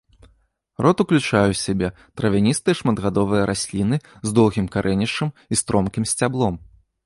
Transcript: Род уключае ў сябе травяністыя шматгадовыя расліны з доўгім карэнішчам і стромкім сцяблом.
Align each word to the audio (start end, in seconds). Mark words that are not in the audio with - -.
Род 0.83 1.03
уключае 1.03 1.43
ў 1.51 1.55
сябе 1.65 1.87
травяністыя 2.21 2.75
шматгадовыя 2.81 3.43
расліны 3.53 3.97
з 4.29 4.37
доўгім 4.41 4.65
карэнішчам 4.77 5.29
і 5.51 5.65
стромкім 5.65 6.03
сцяблом. 6.15 6.55